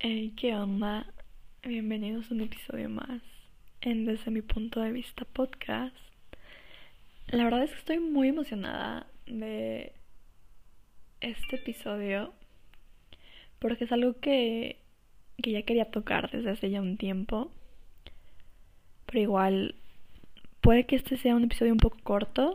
[0.00, 1.12] Hey, ¿qué onda?
[1.64, 3.20] Bienvenidos a un episodio más
[3.80, 5.96] en Desde mi punto de vista podcast.
[7.26, 9.92] La verdad es que estoy muy emocionada de
[11.20, 12.32] este episodio
[13.58, 14.78] porque es algo que,
[15.42, 17.50] que ya quería tocar desde hace ya un tiempo.
[19.06, 19.74] Pero igual
[20.60, 22.54] puede que este sea un episodio un poco corto.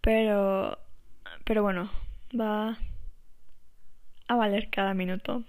[0.00, 0.78] Pero
[1.44, 1.90] pero bueno,
[2.32, 2.78] va
[4.26, 5.44] a valer cada minuto.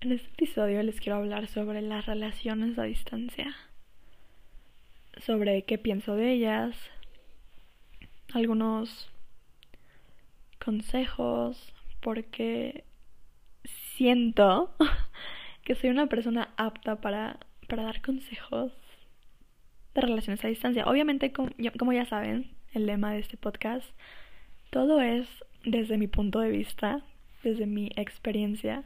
[0.00, 3.56] En este episodio les quiero hablar sobre las relaciones a distancia,
[5.16, 6.76] sobre qué pienso de ellas,
[8.32, 9.10] algunos
[10.64, 12.84] consejos, porque
[13.96, 14.72] siento
[15.64, 18.70] que soy una persona apta para, para dar consejos
[19.96, 20.86] de relaciones a distancia.
[20.86, 23.84] Obviamente, como ya, como ya saben, el lema de este podcast,
[24.70, 25.26] todo es
[25.64, 27.02] desde mi punto de vista,
[27.42, 28.84] desde mi experiencia.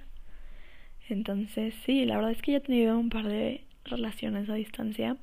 [1.12, 5.19] Entonces, sí, la verdad es que ya he tenido un par de relaciones a distancia.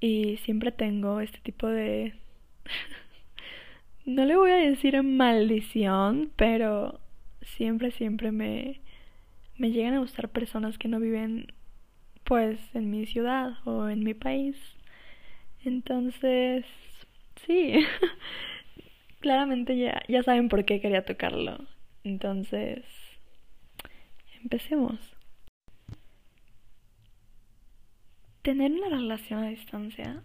[0.00, 2.14] Y siempre tengo este tipo de...
[4.06, 7.00] no le voy a decir maldición, pero
[7.42, 8.80] siempre, siempre me,
[9.58, 11.52] me llegan a gustar personas que no viven
[12.24, 14.56] pues en mi ciudad o en mi país.
[15.64, 16.64] Entonces,
[17.46, 17.74] sí,
[19.20, 21.58] claramente ya, ya saben por qué quería tocarlo.
[22.04, 22.86] Entonces,
[24.42, 24.98] empecemos.
[28.42, 30.22] Tener una relación a distancia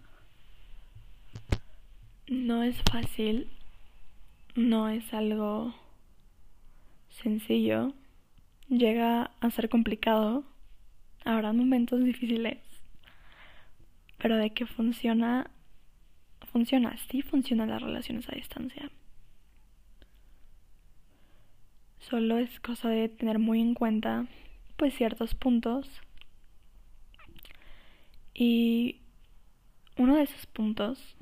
[2.28, 3.50] no es fácil,
[4.54, 5.74] no es algo
[7.10, 7.92] sencillo,
[8.68, 10.44] llega a ser complicado,
[11.24, 12.58] habrá momentos difíciles,
[14.18, 15.50] pero de que funciona,
[16.52, 18.90] funciona, sí funcionan las relaciones a distancia.
[22.08, 24.26] Solo es cosa de tener muy en cuenta
[24.76, 25.88] pues ciertos puntos.
[28.32, 29.00] Y
[29.96, 31.16] uno de esos puntos,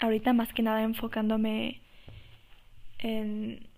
[0.00, 1.82] ahorita más que nada enfocándome
[2.98, 3.68] en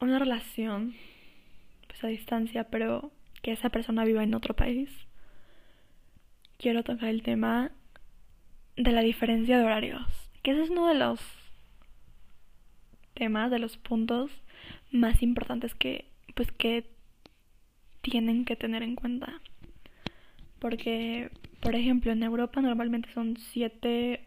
[0.00, 0.94] una relación
[1.88, 3.10] pues a distancia, pero
[3.42, 4.90] que esa persona viva en otro país,
[6.56, 7.72] quiero tocar el tema
[8.76, 10.06] de la diferencia de horarios,
[10.42, 11.45] que ese es uno de los
[13.16, 14.30] temas, de los puntos
[14.92, 16.04] más importantes que
[16.34, 16.84] pues que
[18.02, 19.40] tienen que tener en cuenta.
[20.60, 24.20] Porque, por ejemplo, en Europa normalmente son 7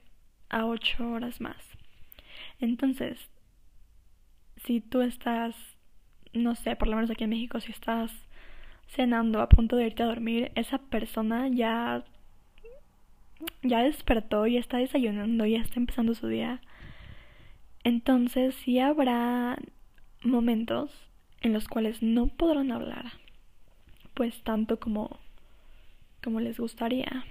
[0.49, 1.57] a 8 horas más.
[2.59, 3.17] Entonces,
[4.65, 5.55] si tú estás,
[6.33, 8.11] no sé, por lo menos aquí en México, si estás
[8.87, 12.03] cenando a punto de irte a dormir, esa persona ya
[13.61, 16.59] ya despertó, ya está desayunando, ya está empezando su día.
[17.83, 19.57] Entonces, sí habrá
[20.23, 20.91] momentos
[21.41, 23.13] en los cuales no podrán hablar,
[24.13, 25.19] pues tanto como
[26.23, 27.25] como les gustaría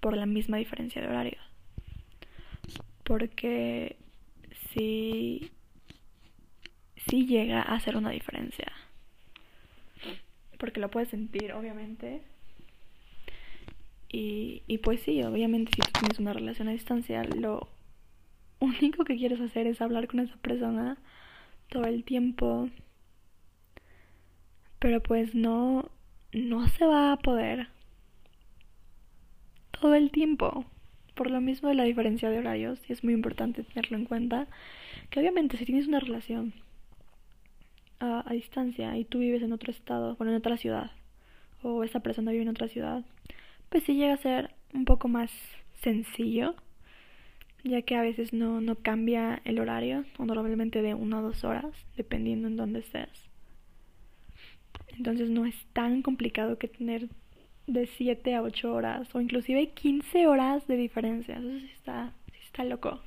[0.00, 1.38] por la misma diferencia de horario.
[3.04, 3.96] Porque
[4.72, 5.50] sí
[7.08, 8.72] sí llega a hacer una diferencia.
[10.58, 12.22] Porque lo puedes sentir, obviamente.
[14.08, 17.68] Y, y pues sí, obviamente si tú tienes una relación a distancia, lo
[18.62, 20.98] único que quieres hacer es hablar con esa persona
[21.68, 22.68] todo el tiempo.
[24.78, 25.90] Pero pues no,
[26.32, 27.68] no se va a poder
[29.80, 30.64] todo el tiempo.
[31.14, 34.48] Por lo mismo de la diferencia de horarios, y es muy importante tenerlo en cuenta,
[35.10, 36.54] que obviamente si tienes una relación
[38.00, 40.90] a, a distancia y tú vives en otro estado, bueno, en otra ciudad,
[41.62, 43.04] o esa persona vive en otra ciudad,
[43.68, 45.30] pues sí llega a ser un poco más
[45.82, 46.54] sencillo,
[47.64, 51.44] ya que a veces no, no cambia el horario, o normalmente de una o dos
[51.44, 53.30] horas, dependiendo en dónde estés.
[54.96, 57.08] Entonces no es tan complicado que tener
[57.66, 61.36] de 7 a 8 horas, o inclusive 15 horas de diferencia.
[61.36, 63.00] Eso sí está, sí está loco.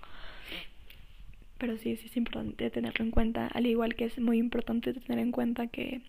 [1.57, 5.19] Pero sí, sí es importante tenerlo en cuenta, al igual que es muy importante tener
[5.19, 6.01] en cuenta que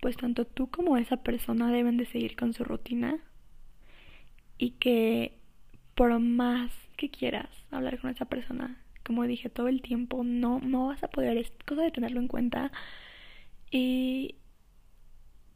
[0.00, 3.18] pues tanto tú como esa persona deben de seguir con su rutina
[4.58, 5.32] y que
[5.94, 10.88] por más que quieras hablar con esa persona, como dije todo el tiempo, no, no
[10.88, 12.70] vas a poder, es cosa de tenerlo en cuenta
[13.70, 14.34] y,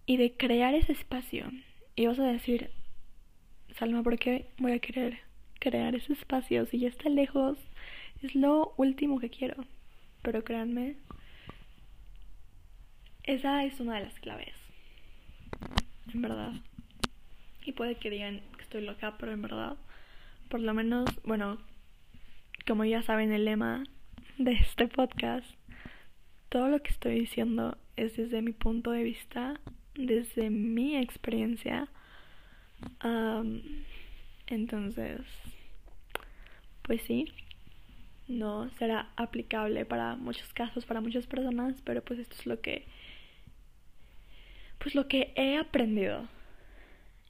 [0.06, 1.50] y de crear ese espacio.
[1.96, 2.70] Y vas a decir,
[3.78, 5.18] Salma, ¿por qué voy a querer
[5.60, 7.58] crear ese espacio si ya está lejos?
[8.22, 9.66] Es lo último que quiero.
[10.22, 10.96] Pero créanme,
[13.24, 14.54] esa es una de las claves.
[16.12, 16.52] En verdad.
[17.66, 19.76] Y puede que digan que estoy loca, pero en verdad,
[20.54, 21.58] por lo menos, bueno,
[22.64, 23.82] como ya saben el lema
[24.38, 25.44] de este podcast,
[26.48, 29.58] todo lo que estoy diciendo es desde mi punto de vista,
[29.96, 31.88] desde mi experiencia.
[34.46, 35.22] entonces,
[36.82, 37.32] pues sí,
[38.28, 42.86] no será aplicable para muchos casos, para muchas personas, pero pues esto es lo que,
[44.78, 46.28] pues lo que he aprendido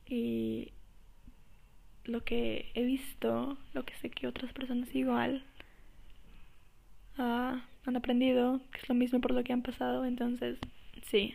[0.06, 0.73] y
[2.04, 5.44] lo que he visto, lo que sé que otras personas igual
[7.18, 10.58] uh, han aprendido, que es lo mismo por lo que han pasado, entonces
[11.06, 11.34] sí.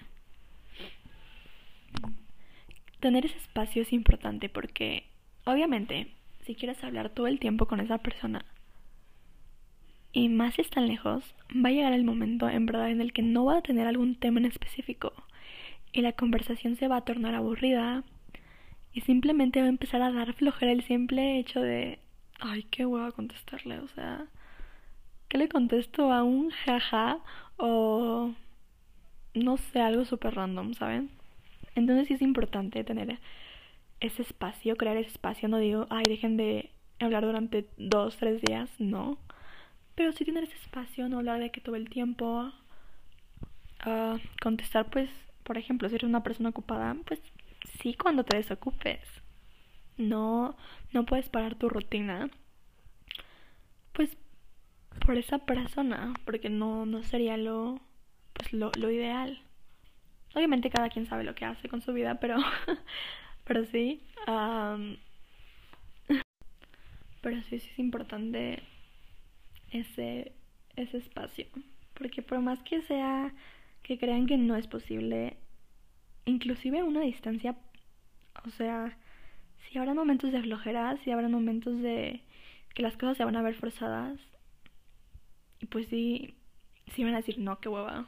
[3.00, 5.04] Tener ese espacio es importante porque
[5.45, 6.12] obviamente
[6.42, 8.45] si quieres hablar todo el tiempo con esa persona
[10.12, 11.24] y más si están lejos,
[11.54, 14.16] va a llegar el momento en verdad en el que no va a tener algún
[14.16, 15.13] tema en específico
[15.94, 18.04] y la conversación se va a tornar aburrida
[18.94, 22.00] y simplemente va a empezar a dar flojera el simple hecho de,
[22.39, 24.25] ay, qué a contestarle, o sea,
[25.27, 27.19] ¿qué le contesto a un jaja
[27.57, 28.33] o
[29.36, 31.09] no sé, algo súper random, ¿saben?
[31.75, 33.19] Entonces sí es importante tener
[34.00, 38.69] ese espacio, crear ese espacio, no digo, ay, dejen de hablar durante dos, tres días,
[38.80, 39.18] no.
[39.95, 42.51] Pero sí tener ese espacio, no hablar de que todo el tiempo,
[43.85, 45.09] uh, contestar, pues,
[45.44, 47.21] por ejemplo, si eres una persona ocupada, pues
[47.81, 49.01] sí cuando te desocupes.
[49.97, 50.56] No,
[50.94, 52.29] no puedes parar tu rutina.
[53.94, 54.17] Pues
[55.06, 57.79] por esa persona, porque no, no sería lo,
[58.33, 59.41] pues lo, lo ideal.
[60.35, 62.38] Obviamente cada quien sabe lo que hace con su vida, pero,
[63.45, 64.01] pero sí.
[67.21, 68.63] pero sí, sí es importante
[69.71, 70.33] ese,
[70.75, 71.45] ese espacio.
[71.94, 73.33] Porque por más que sea
[73.83, 75.38] que crean que no es posible,
[76.29, 77.55] inclusive una distancia,
[78.45, 78.97] o sea,
[79.67, 82.21] si habrá momentos de flojera, si habrá momentos de
[82.73, 84.19] que las cosas se van a ver forzadas,
[85.59, 86.33] y pues sí,
[86.93, 88.07] sí van a decir, no, qué hueva.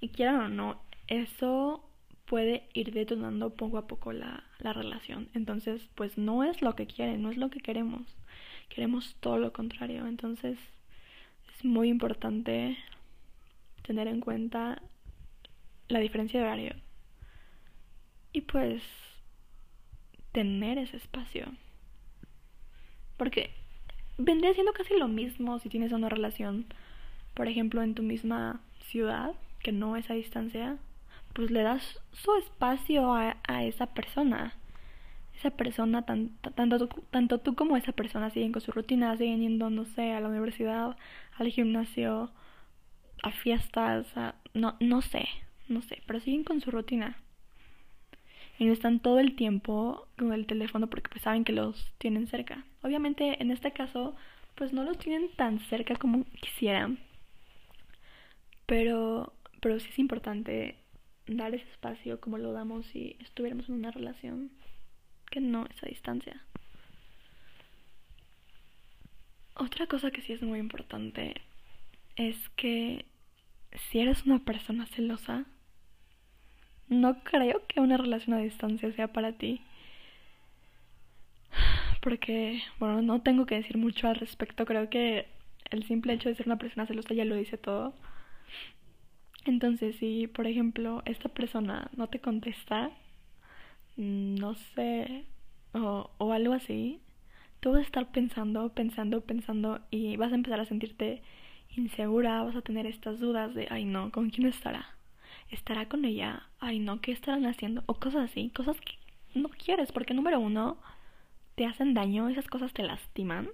[0.00, 1.88] Y quieran o no, eso
[2.26, 5.28] puede ir detonando poco a poco la, la relación.
[5.34, 8.16] Entonces, pues no es lo que quieren, no es lo que queremos.
[8.68, 10.06] Queremos todo lo contrario.
[10.06, 10.58] Entonces,
[11.54, 12.78] es muy importante
[13.82, 14.80] tener en cuenta
[15.88, 16.74] la diferencia de horario.
[18.32, 18.82] Y pues
[20.32, 21.46] tener ese espacio.
[23.16, 23.50] Porque
[24.18, 26.66] vendría siendo casi lo mismo si tienes una relación,
[27.34, 30.76] por ejemplo, en tu misma ciudad, que no es a distancia,
[31.32, 34.54] pues le das su espacio a, a esa persona.
[35.36, 39.68] Esa persona, tanto, tanto, tanto tú como esa persona siguen con su rutina, siguen yendo,
[39.70, 40.96] no sé, a la universidad,
[41.36, 42.30] al gimnasio,
[43.22, 44.06] a fiestas,
[44.52, 45.26] no, no sé,
[45.68, 47.16] no sé, pero siguen con su rutina.
[48.58, 52.26] Y no están todo el tiempo con el teléfono porque pues saben que los tienen
[52.26, 52.64] cerca.
[52.82, 54.14] Obviamente en este caso
[54.54, 56.98] pues no los tienen tan cerca como quisieran.
[58.66, 60.76] Pero, pero sí es importante
[61.26, 64.50] dar ese espacio como lo damos si estuviéramos en una relación
[65.30, 66.40] que no es a distancia.
[69.56, 71.34] Otra cosa que sí es muy importante
[72.16, 73.04] es que
[73.90, 75.46] si eres una persona celosa,
[77.00, 79.60] no creo que una relación a distancia sea para ti.
[82.02, 84.66] Porque, bueno, no tengo que decir mucho al respecto.
[84.66, 85.26] Creo que
[85.70, 87.94] el simple hecho de ser una persona celosa ya lo dice todo.
[89.44, 92.90] Entonces, si, por ejemplo, esta persona no te contesta,
[93.96, 95.24] no sé,
[95.72, 97.00] o, o algo así,
[97.60, 101.22] tú vas a estar pensando, pensando, pensando y vas a empezar a sentirte
[101.76, 104.93] insegura, vas a tener estas dudas de, ay no, ¿con quién estará?
[105.50, 106.48] ¿Estará con ella?
[106.58, 107.82] Ay no, ¿qué estarán haciendo?
[107.86, 108.94] O cosas así, cosas que
[109.34, 110.78] no quieres, porque número uno,
[111.54, 113.48] te hacen daño, esas cosas te lastiman.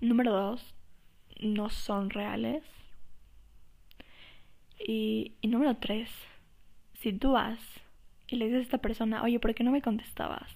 [0.00, 0.74] Número dos,
[1.40, 2.62] no son reales.
[4.78, 6.10] Y, y número tres,
[6.94, 7.58] si tú vas
[8.28, 10.50] y le dices a esta persona, oye, ¿por qué no me contestabas?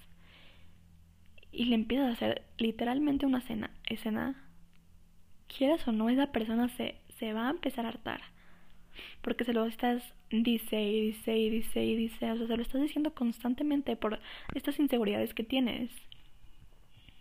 [1.52, 4.50] Y le empiezas a hacer literalmente una escena, escena
[5.48, 8.20] quieras o no, esa persona se, se va a empezar a hartar.
[9.22, 12.62] Porque se lo estás, dice y dice y dice y dice, o sea, se lo
[12.62, 14.18] estás diciendo constantemente por
[14.54, 15.90] estas inseguridades que tienes.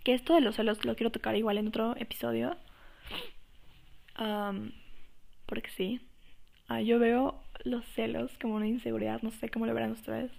[0.03, 2.57] Que esto de los celos lo quiero tocar igual en otro episodio.
[5.45, 6.01] porque sí,
[6.67, 10.31] ah, yo veo los celos como una inseguridad, no sé cómo lo verán ustedes.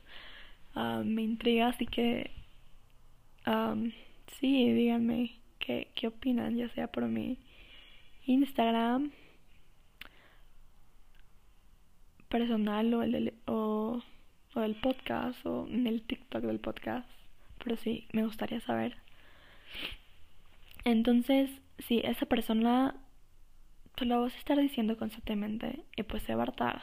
[1.04, 2.30] me intriga, así que
[4.38, 7.38] sí, díganme qué, qué opinan, ya sea por mí
[8.26, 9.10] Instagram
[12.30, 14.00] personal o el del, o,
[14.54, 17.08] del podcast o en el TikTok del podcast.
[17.62, 18.96] Pero sí, me gustaría saber.
[20.84, 22.94] Entonces, si esa persona
[23.96, 26.82] te lo vas a estar diciendo constantemente y pues se va a hartar.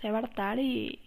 [0.00, 0.98] Se va a hartar y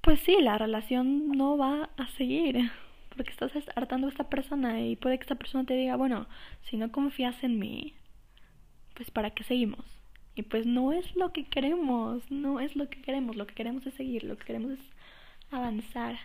[0.00, 2.70] pues sí, la relación no va a seguir
[3.16, 6.26] porque estás hartando a esta persona y puede que esta persona te diga, bueno,
[6.62, 7.94] si no confías en mí,
[8.94, 9.95] pues ¿para qué seguimos?
[10.36, 13.86] Y pues no es lo que queremos, no es lo que queremos, lo que queremos
[13.86, 14.80] es seguir, lo que queremos es
[15.50, 16.18] avanzar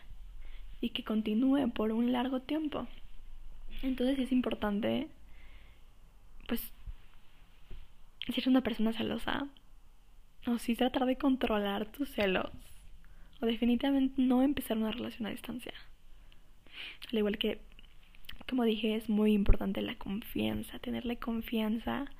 [0.81, 2.87] y que continúe por un largo tiempo.
[3.81, 5.07] Entonces es importante,
[6.47, 6.73] pues,
[8.25, 9.47] si eres una persona celosa,
[10.45, 12.51] o si tratar de controlar tus celos,
[13.39, 15.73] o definitivamente no empezar una relación a distancia.
[17.09, 17.61] Al igual que,
[18.49, 22.11] como dije, es muy importante la confianza, tenerle confianza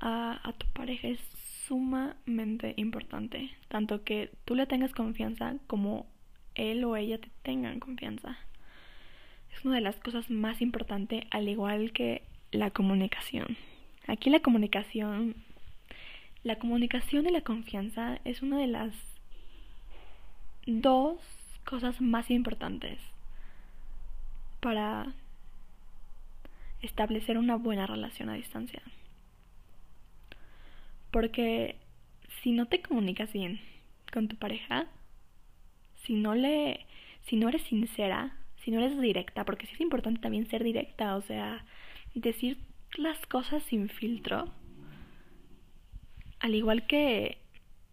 [0.00, 1.20] a, tu pareja es
[1.66, 6.06] sumamente importante, tanto que tú le tengas confianza como
[6.54, 8.38] él o ella te tengan confianza.
[9.52, 12.22] Es una de las cosas más importantes, al igual que
[12.52, 13.56] la comunicación.
[14.06, 15.34] Aquí la comunicación,
[16.44, 18.92] la comunicación y la confianza es una de las
[20.66, 21.20] dos
[21.64, 23.00] cosas más importantes
[24.60, 25.12] para
[26.82, 28.82] establecer una buena relación a distancia.
[31.16, 31.76] Porque
[32.42, 33.58] si no te comunicas bien
[34.12, 34.86] con tu pareja,
[36.04, 36.84] si no le
[37.22, 41.16] si no eres sincera, si no eres directa, porque sí es importante también ser directa,
[41.16, 41.64] o sea,
[42.12, 42.58] decir
[42.98, 44.52] las cosas sin filtro,
[46.38, 47.38] al igual que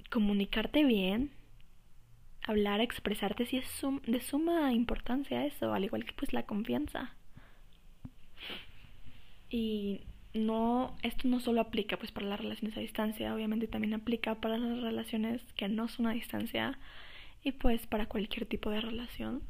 [0.10, 1.32] comunicarte bien,
[2.46, 7.16] hablar, expresarte, sí es de suma importancia eso, al igual que pues la confianza.
[9.50, 10.02] Y
[10.34, 14.58] no, esto no solo aplica pues para las relaciones a distancia, obviamente también aplica para
[14.58, 16.78] las relaciones que no son a distancia
[17.44, 19.42] y pues para cualquier tipo de relación.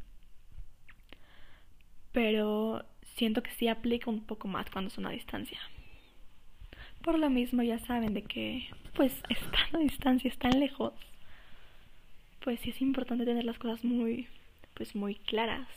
[2.11, 2.85] Pero
[3.15, 5.59] siento que sí aplica un poco más cuando son a distancia.
[7.01, 10.93] Por lo mismo ya saben de que pues están a distancia, están lejos
[12.43, 14.27] pues sí es importante tener las cosas muy,
[14.73, 15.67] pues muy claras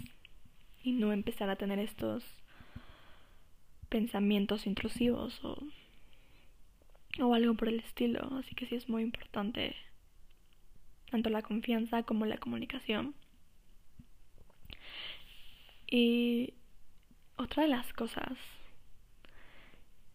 [0.82, 2.24] y no empezar a tener estos
[3.96, 5.56] pensamientos intrusivos o,
[7.18, 8.28] o algo por el estilo.
[8.38, 9.74] Así que sí es muy importante
[11.10, 13.14] tanto la confianza como la comunicación.
[15.90, 16.52] Y
[17.38, 18.36] otra de las cosas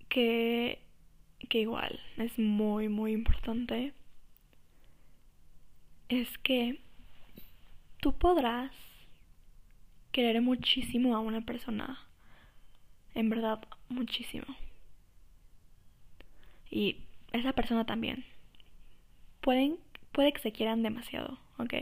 [0.09, 0.77] que,
[1.49, 3.93] que igual es muy, muy importante
[6.07, 6.81] es que
[7.99, 8.71] tú podrás
[10.11, 12.10] querer muchísimo a una persona.
[13.13, 14.45] En verdad, muchísimo.
[16.69, 16.97] Y
[17.33, 18.25] esa persona también.
[19.41, 19.77] Pueden,
[20.11, 21.73] puede que se quieran demasiado, ¿ok?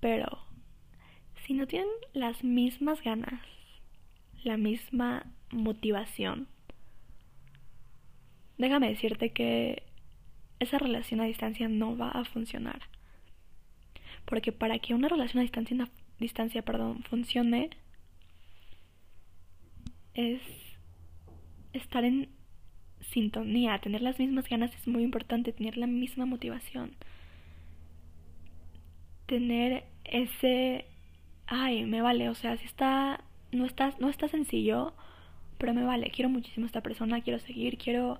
[0.00, 0.26] Pero
[1.46, 3.40] si no tienen las mismas ganas,
[4.44, 6.48] la misma motivación,
[8.58, 9.82] déjame decirte que
[10.60, 12.80] esa relación a distancia no va a funcionar.
[14.24, 17.70] Porque para que una relación a distancia, distancia perdón, funcione,
[20.14, 20.40] es
[21.72, 22.28] estar en
[23.00, 26.92] sintonía, tener las mismas ganas es muy importante, tener la misma motivación.
[29.26, 30.86] Tener ese
[31.46, 34.94] ay, me vale, o sea, si está no está no está sencillo,
[35.58, 38.18] pero me vale, quiero muchísimo a esta persona, quiero seguir, quiero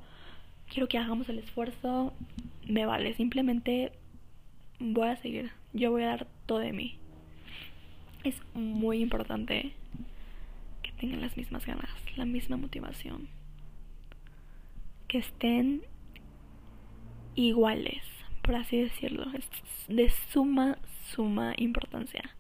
[0.70, 2.12] quiero que hagamos el esfuerzo,
[2.66, 3.92] me vale, simplemente
[4.78, 6.96] voy a seguir, yo voy a dar todo de mí.
[8.24, 9.72] Es muy importante
[11.02, 13.28] tengan las mismas ganas, la misma motivación.
[15.08, 15.82] Que estén
[17.34, 18.04] iguales,
[18.40, 19.26] por así decirlo.
[19.34, 19.48] Es
[19.88, 20.78] de suma,
[21.10, 22.36] suma importancia.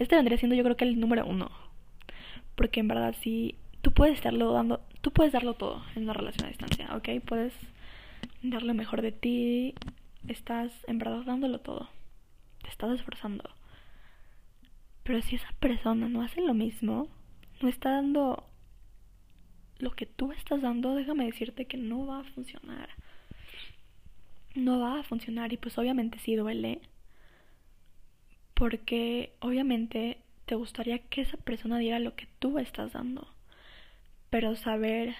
[0.00, 1.52] Este vendría siendo yo creo que el número uno.
[2.56, 6.46] Porque en verdad si tú puedes estarlo dando, tú puedes darlo todo en una relación
[6.46, 7.08] a distancia, ¿ok?
[7.24, 7.54] Puedes
[8.42, 9.74] dar lo mejor de ti,
[10.26, 11.88] estás en verdad dándolo todo,
[12.62, 13.48] te estás esforzando.
[15.02, 17.08] Pero si esa persona no hace lo mismo,
[17.60, 18.44] no está dando
[19.78, 22.88] lo que tú estás dando, déjame decirte que no va a funcionar.
[24.54, 26.80] No va a funcionar y pues obviamente sí duele.
[28.54, 33.26] Porque obviamente te gustaría que esa persona diera lo que tú estás dando.
[34.30, 35.16] Pero saber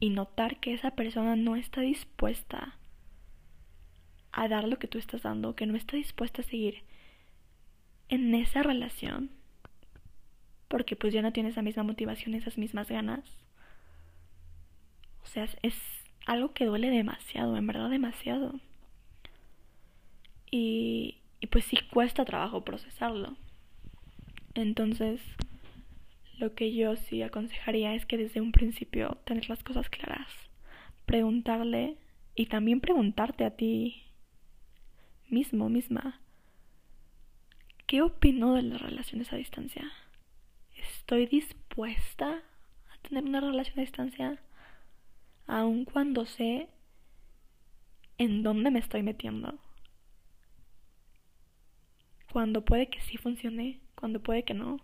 [0.00, 2.76] y notar que esa persona no está dispuesta
[4.32, 6.82] a dar lo que tú estás dando, que no está dispuesta a seguir
[8.08, 9.30] en esa relación,
[10.68, 13.24] porque pues ya no tienes la misma motivación, esas mismas ganas.
[15.22, 15.74] O sea, es,
[16.26, 18.58] algo que duele demasiado, en verdad demasiado.
[20.50, 23.36] Y, y pues sí cuesta trabajo procesarlo.
[24.54, 25.20] Entonces,
[26.38, 30.28] lo que yo sí aconsejaría es que desde un principio tener las cosas claras.
[31.06, 31.96] preguntarle
[32.34, 34.02] y también preguntarte a ti
[35.28, 36.20] mismo, misma,
[37.86, 39.90] ¿qué opino de las relaciones a distancia?
[40.74, 42.42] ¿Estoy dispuesta
[42.92, 44.42] a tener una relación a distancia?
[45.46, 46.68] Aun cuando sé
[48.18, 49.58] en dónde me estoy metiendo.
[52.32, 54.78] Cuando puede que sí funcione, cuando puede que no.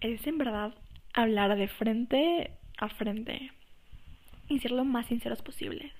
[0.00, 0.74] Es en verdad
[1.14, 3.52] hablar de frente a frente
[4.48, 5.92] y ser lo más sinceros posibles.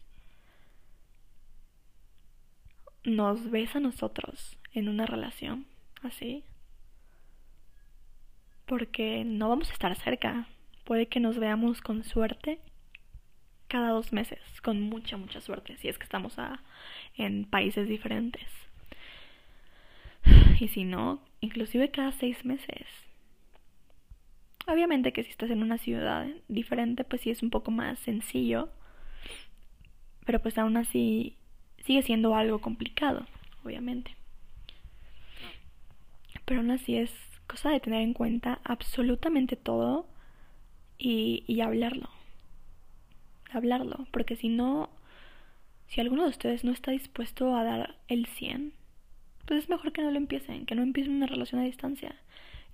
[3.06, 5.64] Nos ves a nosotros en una relación
[6.02, 6.42] así.
[8.66, 10.48] Porque no vamos a estar cerca.
[10.82, 12.58] Puede que nos veamos con suerte
[13.68, 16.34] cada dos meses, con mucha, mucha suerte, si es que estamos
[17.16, 18.48] en países diferentes.
[20.58, 22.88] Y si no, inclusive cada seis meses.
[24.66, 28.68] Obviamente que si estás en una ciudad diferente, pues sí es un poco más sencillo.
[30.24, 31.36] Pero pues aún así
[31.86, 33.26] sigue siendo algo complicado,
[33.64, 34.14] obviamente.
[36.44, 37.12] Pero aún así es
[37.46, 40.06] cosa de tener en cuenta absolutamente todo
[40.98, 42.10] y, y hablarlo.
[43.50, 44.90] Hablarlo, porque si no,
[45.86, 48.72] si alguno de ustedes no está dispuesto a dar el 100,
[49.46, 52.16] pues es mejor que no lo empiecen, que no empiecen una relación a distancia.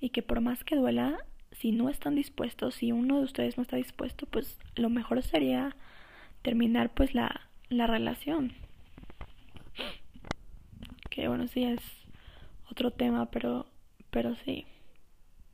[0.01, 1.19] Y que por más que duela,
[1.53, 5.77] si no están dispuestos, si uno de ustedes no está dispuesto, pues lo mejor sería
[6.41, 8.55] terminar pues la, la relación.
[11.13, 11.83] Que bueno, sí es
[12.71, 13.67] otro tema, pero
[14.11, 14.65] pero sí.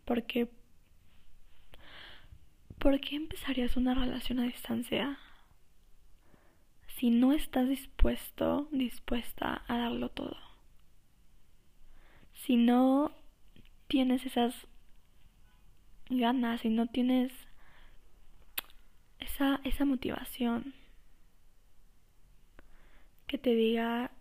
[0.05, 0.49] Porque
[2.79, 5.19] ¿Por qué empezarías una relación a distancia
[6.97, 10.37] si no estás dispuesto, dispuesta a darlo todo?
[12.35, 13.11] Si no
[13.89, 14.55] tienes esas
[16.09, 17.33] ganas y no tienes
[19.19, 20.73] esa, esa motivación
[23.27, 24.13] que te diga,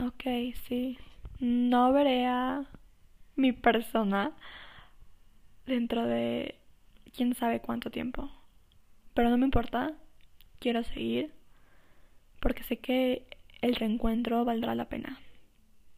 [0.00, 0.98] ok, sí,
[1.40, 2.64] no veré a
[3.36, 4.32] mi persona
[5.66, 6.56] dentro de
[7.14, 8.30] quién sabe cuánto tiempo.
[9.14, 9.92] Pero no me importa,
[10.60, 11.32] quiero seguir
[12.40, 13.26] porque sé que
[13.60, 15.18] el reencuentro valdrá la pena.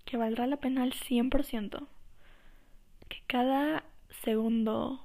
[0.04, 1.86] Que valdrá la pena al 100%.
[3.08, 3.84] Que cada
[4.22, 5.04] segundo,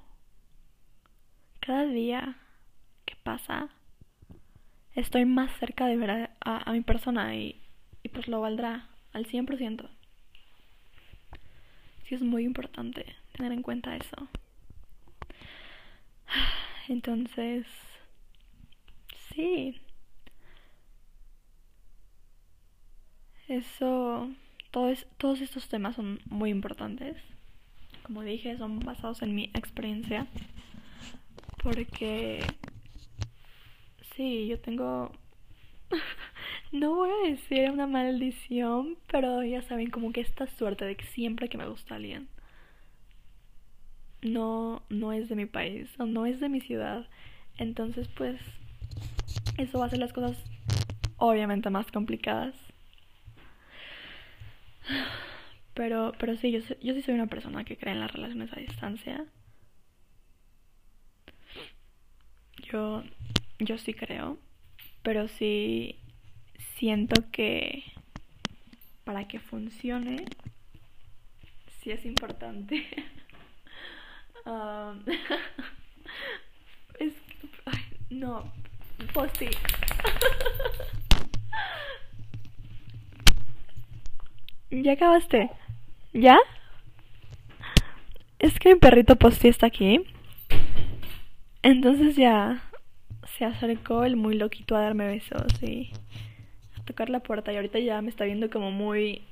[1.60, 2.36] cada día
[3.04, 3.68] que pasa,
[4.94, 7.60] estoy más cerca de ver a, mi persona y,
[8.06, 9.88] y pues lo valdrá al 100%.
[12.08, 14.28] Sí es muy importante tener en cuenta eso.
[16.88, 17.66] Entonces,
[19.34, 19.80] sí.
[23.48, 24.30] Eso,
[24.70, 27.16] todos estos temas son muy importantes
[28.06, 30.28] como dije, son basados en mi experiencia.
[31.60, 32.38] Porque
[34.14, 35.10] sí, yo tengo
[36.80, 41.04] no voy a decir una maldición, pero ya saben como que esta suerte de que
[41.06, 42.28] siempre que me gusta alguien
[44.22, 47.06] no no es de mi país o no es de mi ciudad.
[47.58, 48.40] Entonces, pues
[49.58, 50.36] eso va a hacer las cosas
[51.16, 52.54] obviamente más complicadas.
[55.74, 58.60] Pero, pero sí, yo, yo sí soy una persona que cree en las relaciones a
[58.60, 59.26] distancia.
[62.72, 63.02] Yo,
[63.58, 64.38] yo sí creo,
[65.02, 65.96] pero sí
[66.76, 67.84] siento que
[69.04, 70.26] para que funcione,
[71.80, 72.86] sí es importante.
[74.46, 75.02] um,
[77.00, 77.14] es,
[78.10, 78.52] no,
[79.12, 79.48] pues sí.
[84.70, 85.50] ¿Ya acabaste?
[86.12, 86.38] ¿Ya?
[88.38, 90.04] Es que mi perrito Posti está aquí.
[91.62, 92.62] Entonces ya
[93.38, 95.90] se acercó el muy loquito a darme besos y
[96.86, 97.52] tocar la puerta.
[97.52, 99.22] Y ahorita ya me está viendo como muy.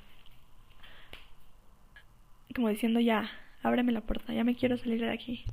[2.55, 3.31] como diciendo ya,
[3.63, 5.45] ábreme la puerta, ya me quiero salir de aquí.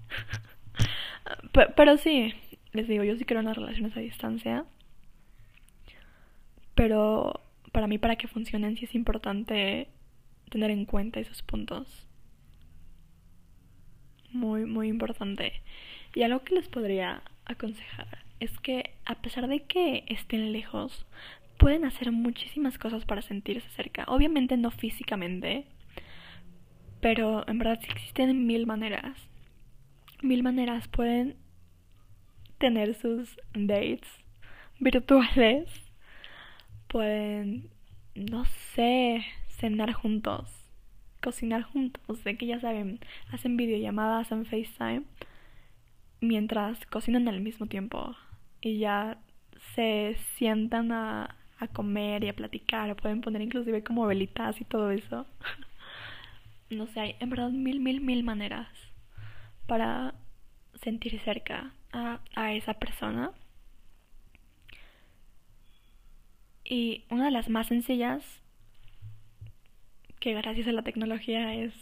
[1.76, 2.34] pero, sí,
[2.74, 4.66] les digo, yo sí quiero unas relaciones a distancia.
[6.76, 9.88] Pero para mí, para que funcionen, sí es importante
[10.50, 12.08] tener en cuenta esos puntos.
[14.32, 15.62] Muy, muy importante.
[16.14, 21.06] Y algo que les podría aconsejar es que a pesar de que estén lejos,
[21.58, 24.06] pueden hacer muchísimas cosas para sentirse cerca.
[24.08, 25.66] Obviamente no físicamente,
[27.02, 29.18] pero en verdad sí existen mil maneras.
[30.22, 31.36] Mil maneras pueden
[32.58, 34.08] tener sus dates
[34.80, 35.70] virtuales.
[36.88, 37.70] Pueden,
[38.16, 40.50] no sé, cenar juntos,
[41.22, 43.00] cocinar juntos, de que ya saben,
[43.32, 45.04] hacen videollamadas, hacen FaceTime
[46.22, 48.16] mientras cocinan al mismo tiempo
[48.62, 49.18] y ya
[49.76, 54.92] se sientan a, a comer y a platicar, pueden poner inclusive como velitas y todo
[54.92, 55.26] eso.
[56.70, 58.68] no sé, hay en verdad mil, mil, mil maneras
[59.68, 60.16] para
[60.82, 63.32] sentir cerca a, a esa persona.
[66.66, 68.24] Y una de las más sencillas,
[70.20, 71.74] que gracias a la tecnología es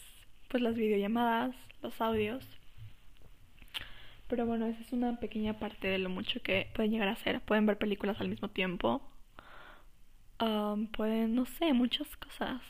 [0.49, 2.43] pues las videollamadas, los audios.
[4.27, 7.41] Pero bueno, esa es una pequeña parte de lo mucho que pueden llegar a hacer.
[7.41, 9.01] Pueden ver películas al mismo tiempo.
[10.93, 12.61] Pueden, no sé, muchas cosas.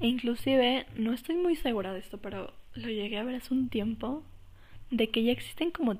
[0.00, 3.68] E inclusive, no estoy muy segura de esto, pero lo llegué a ver hace un
[3.68, 4.24] tiempo.
[4.90, 5.98] De que ya existen como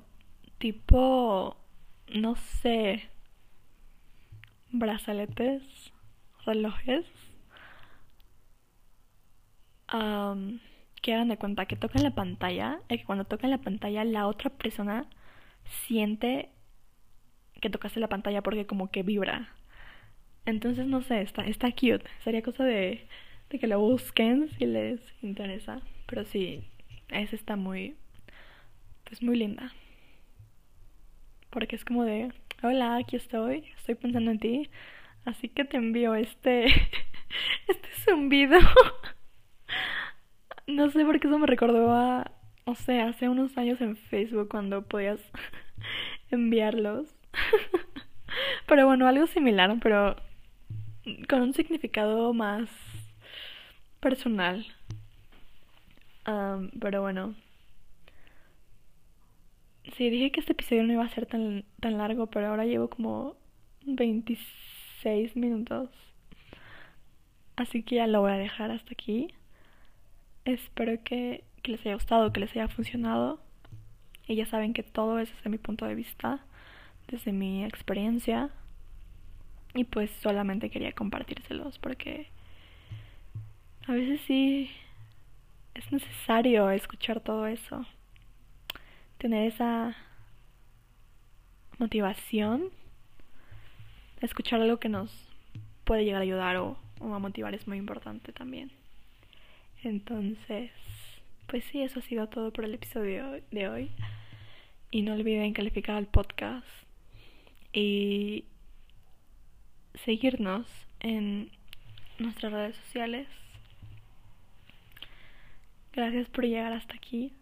[0.57, 1.57] tipo,
[2.13, 3.09] no sé,
[4.71, 5.63] brazaletes,
[6.45, 7.05] relojes.
[11.01, 14.27] que hagan de cuenta que tocan la pantalla y que cuando tocan la pantalla la
[14.27, 15.07] otra persona
[15.87, 16.49] siente
[17.61, 19.49] que tocaste la pantalla porque como que vibra.
[20.49, 22.03] Entonces no sé, está, está cute.
[22.23, 23.05] Sería cosa de,
[23.49, 25.81] de que lo busquen si les interesa.
[26.07, 26.63] Pero sí,
[27.09, 27.95] esa está muy,
[29.03, 29.71] pues muy linda.
[31.51, 32.31] Porque es como de,
[32.63, 34.69] hola, aquí estoy, estoy pensando en ti.
[35.25, 36.65] Así que te envío este,
[37.67, 38.59] este zumbido.
[40.67, 42.31] No sé por qué eso me recordó a,
[42.65, 45.19] o sea, hace unos años en Facebook cuando podías
[46.29, 47.15] enviarlos.
[48.67, 50.15] pero bueno, algo similar, pero
[51.27, 52.69] con un significado más
[53.99, 54.65] personal.
[56.79, 57.35] pero bueno.
[59.97, 62.89] Sí, dije que este episodio no iba a ser tan, tan largo, pero ahora llevo
[62.89, 63.35] como
[63.85, 65.89] 26 minutos.
[67.55, 69.33] Así que ya lo voy a dejar hasta aquí.
[70.45, 73.41] Espero que, les haya gustado, que les haya funcionado.
[74.27, 76.39] Y ya saben que todo es desde mi punto de vista,
[77.09, 78.49] desde mi experiencia.
[79.73, 82.27] Y pues solamente quería compartírselos porque
[83.87, 84.69] a veces sí
[85.75, 87.85] es necesario escuchar todo eso.
[89.17, 89.95] Tener esa
[91.77, 92.69] motivación.
[94.21, 95.11] Escuchar algo que nos
[95.85, 98.71] puede llegar a ayudar o, a motivar es muy importante también.
[99.83, 100.71] Entonces,
[101.47, 103.91] pues sí, eso ha sido todo por el episodio de hoy.
[104.91, 106.67] Y no olviden calificar al podcast
[107.71, 108.45] y
[110.05, 110.67] seguirnos
[110.99, 111.51] en
[112.19, 113.27] nuestras redes sociales.
[115.93, 117.33] Gracias por llegar hasta aquí.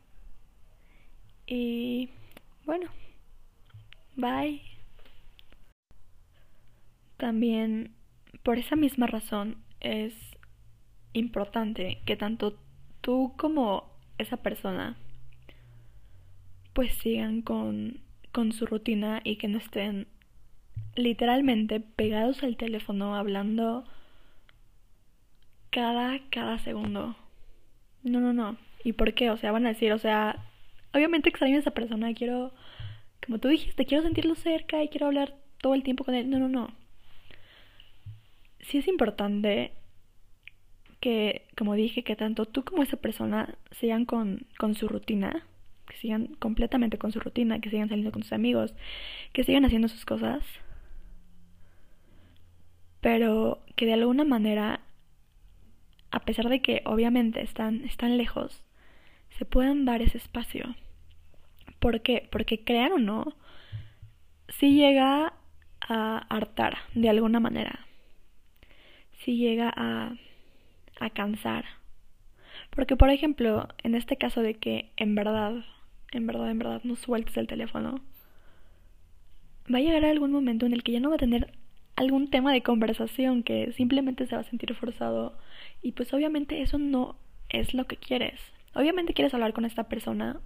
[1.45, 2.09] Y
[2.65, 2.89] bueno,
[4.15, 4.61] bye.
[7.17, 7.93] También
[8.43, 10.13] por esa misma razón es
[11.13, 12.59] importante que tanto
[13.01, 14.97] tú como esa persona
[16.73, 20.07] pues sigan con, con su rutina y que no estén
[20.97, 23.85] literalmente pegados al teléfono hablando
[25.69, 27.15] cada, cada segundo.
[28.03, 28.57] No, no, no.
[28.83, 29.31] ¿Y por qué?
[29.31, 30.43] O sea, van a decir, o sea,
[30.93, 32.53] obviamente extraño a esa persona, quiero,
[33.25, 36.29] como tú dijiste, quiero sentirlo cerca y quiero hablar todo el tiempo con él.
[36.29, 36.73] No, no, no.
[38.61, 39.71] Sí es importante
[40.99, 45.45] que, como dije, que tanto tú como esa persona sigan con, con su rutina,
[45.87, 48.73] que sigan completamente con su rutina, que sigan saliendo con sus amigos,
[49.33, 50.43] que sigan haciendo sus cosas,
[53.01, 54.81] pero que de alguna manera,
[56.11, 58.63] a pesar de que obviamente están, están lejos,
[59.37, 60.75] se puedan dar ese espacio.
[61.79, 62.27] ¿Por qué?
[62.31, 63.35] Porque crean o no,
[64.49, 65.33] si llega
[65.81, 67.85] a hartar de alguna manera.
[69.11, 70.15] Si llega a
[70.99, 71.65] a cansar.
[72.69, 75.63] Porque, por ejemplo, en este caso de que en verdad,
[76.11, 78.01] en verdad, en verdad no sueltes el teléfono,
[79.73, 81.53] va a llegar algún momento en el que ya no va a tener
[81.97, 85.35] algún tema de conversación que simplemente se va a sentir forzado
[85.81, 87.17] y pues obviamente eso no
[87.49, 88.39] es lo que quieres.
[88.75, 90.39] Obviamente quieres hablar con esta persona,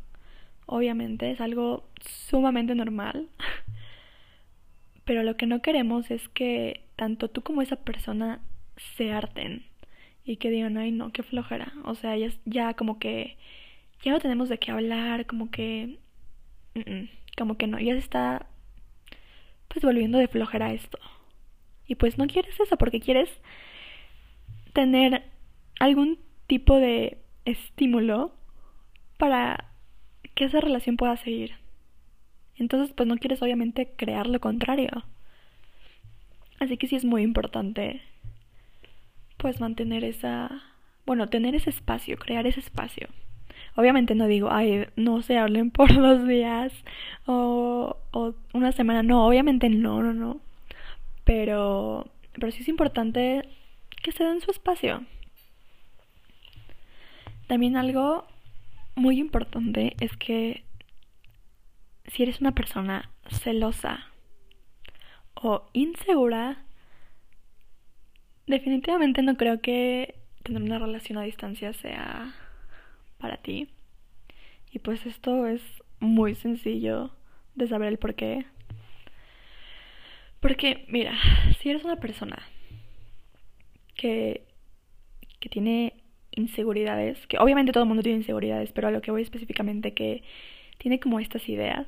[0.66, 3.28] obviamente es algo sumamente normal,
[5.06, 8.40] pero lo que no queremos es que tanto tú como esa persona
[8.96, 9.66] se harten
[10.24, 11.74] y que digan, ay no, qué flojera.
[11.84, 13.38] O sea, ya, ya como que
[14.04, 16.00] ya no tenemos de qué hablar, como que...
[17.38, 18.48] como que no, ya se está
[19.68, 20.98] pues volviendo de flojera esto.
[21.92, 23.30] Y pues no quieres eso porque quieres
[24.72, 25.24] tener
[25.78, 28.32] algún tipo de estímulo
[29.18, 29.66] para
[30.34, 31.56] que esa relación pueda seguir.
[32.56, 35.04] Entonces, pues no quieres obviamente crear lo contrario.
[36.62, 38.02] Así que sí es muy importante
[39.36, 40.64] pues mantener esa,
[41.06, 43.10] bueno, tener ese espacio, crear ese espacio.
[43.76, 46.72] Obviamente no digo, ay, no se hablen por dos días
[47.26, 49.04] o, o una semana.
[49.04, 50.40] No, obviamente no, no, no.
[51.24, 53.48] Pero, pero sí es importante
[54.02, 55.06] que se den su espacio.
[57.48, 58.28] También algo
[58.96, 60.64] muy importante es que
[62.06, 64.08] si eres una persona celosa
[65.34, 66.64] o insegura,
[68.48, 72.34] definitivamente no creo que tener una relación a distancia sea
[73.18, 73.70] para ti.
[74.72, 75.62] Y pues esto es
[76.00, 77.12] muy sencillo
[77.56, 78.46] de saber el por qué.
[80.42, 81.14] Porque, mira,
[81.60, 82.38] si eres una persona
[83.96, 84.44] que,
[85.40, 85.94] que tiene
[86.32, 90.24] inseguridades, que obviamente todo el mundo tiene inseguridades, pero a lo que voy específicamente que
[90.80, 91.86] tiene como estas ideas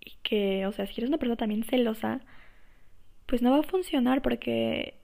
[0.00, 2.20] y que, o sea, si eres una persona también celosa,
[3.26, 5.00] pues no va a funcionar porque,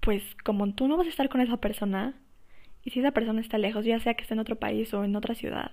[0.00, 2.14] pues como tú no vas a estar con esa persona,
[2.84, 5.16] y si esa persona está lejos, ya sea que esté en otro país o en
[5.16, 5.72] otra ciudad,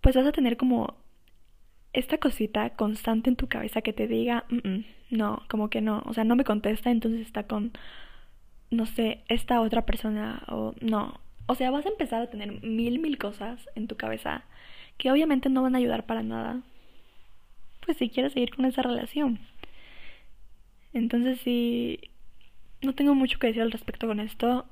[0.00, 0.96] pues vas a tener como
[1.96, 4.44] esta cosita constante en tu cabeza que te diga,
[5.10, 7.72] no, como que no, o sea, no me contesta, entonces está con,
[8.70, 11.18] no sé, esta otra persona o no.
[11.46, 14.44] O sea, vas a empezar a tener mil, mil cosas en tu cabeza
[14.98, 16.60] que obviamente no van a ayudar para nada.
[17.84, 19.38] Pues si quieres seguir con esa relación.
[20.92, 22.10] Entonces, si
[22.82, 24.66] no tengo mucho que decir al respecto con esto,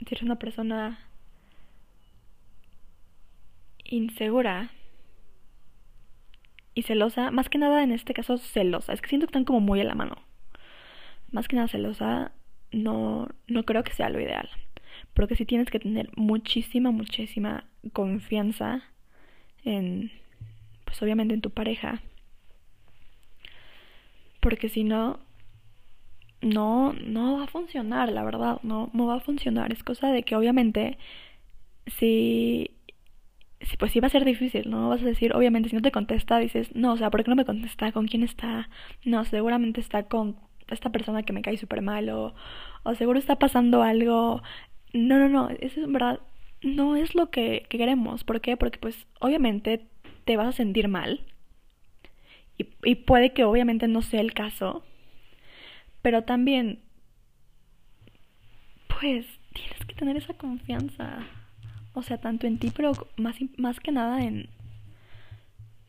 [0.00, 0.98] si eres una persona
[3.84, 4.70] insegura
[6.78, 9.58] y celosa, más que nada en este caso celosa, es que siento que están como
[9.58, 10.16] muy a la mano.
[11.32, 12.30] Más que nada celosa,
[12.70, 14.48] no, no creo que sea lo ideal.
[15.12, 18.84] Pero que sí tienes que tener muchísima, muchísima confianza
[19.64, 20.12] en,
[20.84, 22.00] pues obviamente en tu pareja.
[24.38, 25.18] Porque si no,
[26.40, 29.72] no, no va a funcionar, la verdad, no, no va a funcionar.
[29.72, 30.96] Es cosa de que obviamente
[31.86, 32.77] si
[33.78, 34.88] pues sí va a ser difícil, ¿no?
[34.88, 37.36] Vas a decir, obviamente si no te contesta, dices, no, o sea, ¿por qué no
[37.36, 37.92] me contesta?
[37.92, 38.68] ¿Con quién está?
[39.04, 40.36] No, seguramente está con
[40.70, 42.34] esta persona que me cae súper mal o,
[42.84, 44.42] o seguro está pasando algo.
[44.92, 46.20] No, no, no, eso en verdad
[46.62, 48.24] no es lo que, que queremos.
[48.24, 48.56] ¿Por qué?
[48.56, 49.86] Porque pues obviamente
[50.24, 51.20] te vas a sentir mal.
[52.58, 54.84] Y, y puede que obviamente no sea el caso.
[56.02, 56.80] Pero también,
[58.88, 61.26] pues, tienes que tener esa confianza.
[61.98, 64.48] O sea, tanto en ti, pero más, más que nada en,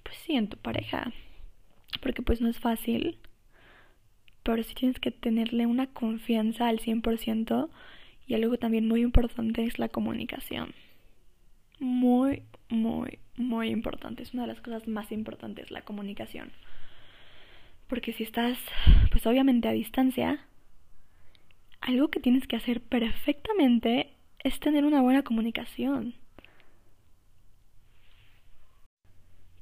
[0.01, 1.11] pues sí, en tu pareja.
[2.01, 3.19] Porque pues no es fácil.
[4.41, 7.69] Pero sí tienes que tenerle una confianza al 100%.
[8.25, 10.73] Y algo también muy importante es la comunicación.
[11.79, 14.23] Muy, muy, muy importante.
[14.23, 16.51] Es una de las cosas más importantes, la comunicación.
[17.87, 18.57] Porque si estás,
[19.11, 20.43] pues obviamente a distancia,
[21.81, 24.09] algo que tienes que hacer perfectamente
[24.43, 26.15] es tener una buena comunicación.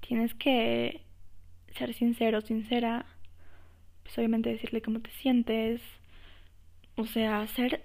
[0.01, 1.01] Tienes que
[1.77, 3.05] ser sincero, sincera,
[4.03, 5.81] pues obviamente decirle cómo te sientes,
[6.95, 7.83] o sea, ser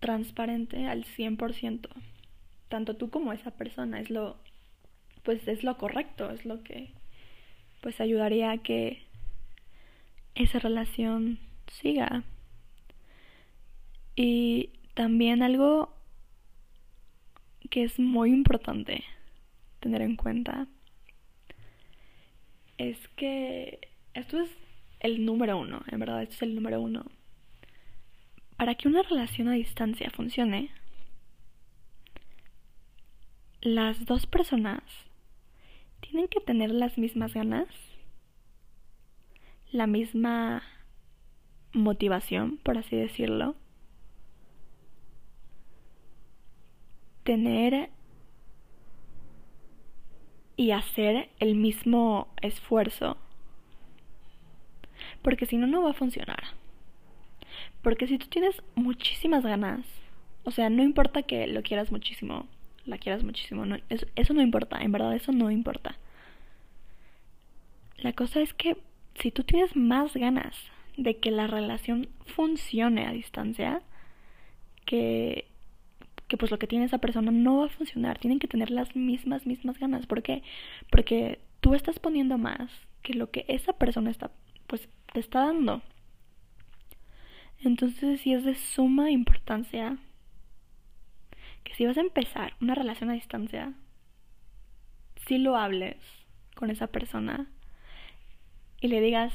[0.00, 1.88] transparente al 100%,
[2.68, 4.36] tanto tú como esa persona, es lo,
[5.24, 6.90] pues es lo correcto, es lo que
[7.80, 9.02] pues ayudaría a que
[10.34, 11.38] esa relación
[11.70, 12.24] siga.
[14.16, 15.94] Y también algo
[17.70, 19.04] que es muy importante
[19.78, 20.66] tener en cuenta
[22.78, 23.78] es que
[24.14, 24.50] esto es
[24.98, 27.06] el número uno, en verdad, esto es el número uno.
[28.56, 30.72] Para que una relación a distancia funcione,
[33.60, 34.82] las dos personas
[36.00, 37.68] tienen que tener las mismas ganas,
[39.70, 40.64] la misma
[41.72, 43.54] motivación, por así decirlo,
[47.28, 47.90] tener
[50.56, 53.18] y hacer el mismo esfuerzo.
[55.20, 56.42] Porque si no, no va a funcionar.
[57.82, 59.84] Porque si tú tienes muchísimas ganas,
[60.44, 62.46] o sea, no importa que lo quieras muchísimo,
[62.86, 63.66] la quieras muchísimo.
[63.66, 65.98] No, eso, eso no importa, en verdad eso no importa.
[67.98, 68.78] La cosa es que
[69.16, 70.56] si tú tienes más ganas
[70.96, 73.82] de que la relación funcione a distancia,
[74.86, 75.46] que,
[76.28, 78.94] que pues lo que tiene esa persona no va a funcionar, tienen que tener las
[78.94, 80.06] mismas, mismas ganas.
[80.06, 80.42] ¿Por qué?
[80.90, 82.70] Porque tú estás poniendo más
[83.02, 84.30] que lo que esa persona está,
[84.66, 85.82] pues, te está dando.
[87.60, 89.96] Entonces sí es de suma importancia
[91.64, 93.72] que si vas a empezar una relación a distancia,
[95.26, 95.96] si lo hables
[96.54, 97.46] con esa persona
[98.80, 99.32] y le digas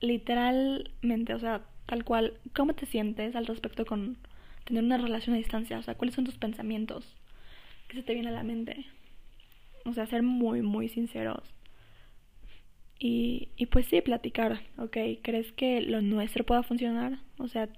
[0.00, 4.16] literalmente, o sea, tal cual, cómo te sientes al respecto con
[4.64, 5.78] tener una relación a distancia?
[5.78, 7.16] O sea, ¿cuáles son tus pensamientos?
[7.88, 8.86] ¿Qué se te viene a la mente?
[9.84, 11.42] O sea, ser muy, muy sinceros.
[12.98, 14.96] Y, y pues sí, platicar, ¿ok?
[15.22, 17.18] ¿Crees que lo nuestro pueda funcionar?
[17.38, 17.68] O sea,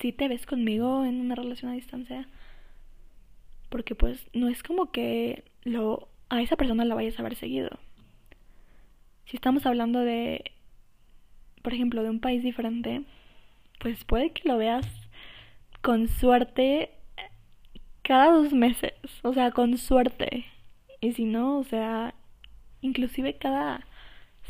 [0.00, 2.28] si te ves conmigo en una relación a distancia?
[3.68, 7.70] Porque pues no es como que lo a esa persona la vayas a ver seguido.
[9.26, 10.52] Si estamos hablando de,
[11.62, 13.02] por ejemplo, de un país diferente,
[13.80, 14.86] pues puede que lo veas
[15.84, 16.88] con suerte
[18.00, 20.46] cada dos meses, o sea, con suerte.
[21.02, 22.14] Y si no, o sea,
[22.80, 23.86] inclusive cada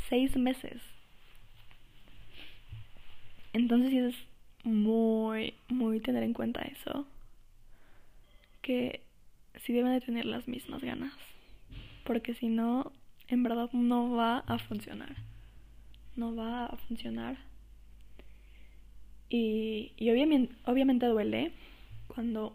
[0.08, 0.80] seis meses.
[3.52, 4.14] Entonces sí es
[4.62, 7.04] muy, muy tener en cuenta eso.
[8.62, 9.00] Que
[9.56, 11.14] sí deben de tener las mismas ganas.
[12.04, 12.92] Porque si no,
[13.26, 15.16] en verdad no va a funcionar.
[16.14, 17.38] No va a funcionar.
[19.34, 21.50] Y, y obviamente, obviamente duele
[22.06, 22.54] cuando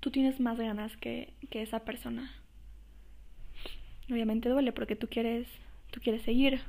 [0.00, 2.32] tú tienes más ganas que, que esa persona.
[4.10, 5.46] Obviamente duele porque tú quieres,
[5.92, 6.60] tú quieres seguir.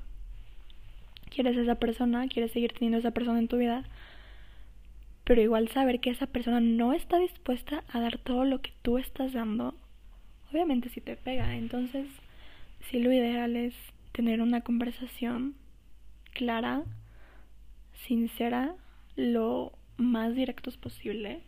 [1.32, 3.86] Quieres esa persona, quieres seguir teniendo esa persona en tu vida.
[5.24, 9.00] Pero igual saber que esa persona no está dispuesta a dar todo lo que tú
[9.00, 9.74] estás dando,
[10.52, 11.56] obviamente si te pega.
[11.56, 12.06] Entonces,
[12.92, 13.74] si lo ideal es
[14.12, 15.56] tener una conversación
[16.34, 16.84] clara,
[18.06, 18.76] sincera,
[19.20, 21.42] lo más directos posible,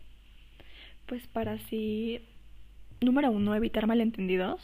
[1.06, 2.20] pues para así,
[3.00, 4.60] número uno, evitar malentendidos.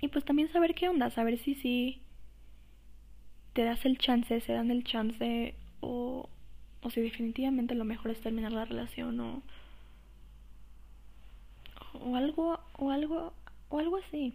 [0.00, 2.00] Y pues también saber qué onda, saber si sí
[3.52, 6.28] te das el chance, se dan el chance o,
[6.82, 9.42] o si definitivamente lo mejor es terminar la relación o,
[11.94, 13.32] o algo, o algo,
[13.68, 14.32] o algo así.